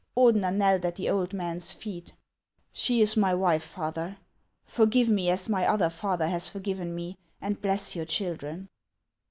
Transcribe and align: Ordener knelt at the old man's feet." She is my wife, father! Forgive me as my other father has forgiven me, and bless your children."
Ordener 0.17 0.51
knelt 0.55 0.83
at 0.83 0.95
the 0.95 1.11
old 1.11 1.31
man's 1.31 1.73
feet." 1.73 2.13
She 2.73 3.03
is 3.03 3.15
my 3.15 3.35
wife, 3.35 3.61
father! 3.61 4.17
Forgive 4.65 5.09
me 5.09 5.29
as 5.29 5.47
my 5.47 5.67
other 5.67 5.91
father 5.91 6.25
has 6.27 6.49
forgiven 6.49 6.95
me, 6.95 7.17
and 7.39 7.61
bless 7.61 7.95
your 7.95 8.05
children." 8.05 8.67